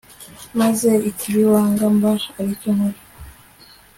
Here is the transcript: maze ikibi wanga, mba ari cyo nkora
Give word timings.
maze 0.59 0.89
ikibi 1.09 1.43
wanga, 1.53 1.83
mba 1.95 2.11
ari 2.39 2.53
cyo 2.59 2.69
nkora 2.75 2.99